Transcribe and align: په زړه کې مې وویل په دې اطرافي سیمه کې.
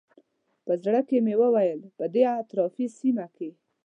په 0.65 0.73
زړه 0.83 1.01
کې 1.07 1.17
مې 1.25 1.33
وویل 1.41 1.81
په 1.97 2.05
دې 2.13 2.23
اطرافي 2.41 2.85
سیمه 2.99 3.25
کې. 3.35 3.49